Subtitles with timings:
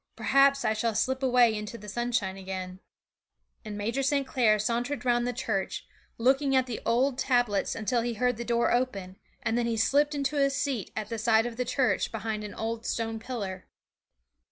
[0.15, 2.79] Perhaps I shall slip away into the sunshine again.'
[3.63, 4.25] And Major St.
[4.25, 5.85] Clair sauntered round the church,
[6.17, 10.15] looking at the old tablets until he heard the door open, and then he slipped
[10.15, 13.67] into a seat at the side of the church behind an old stone pillar.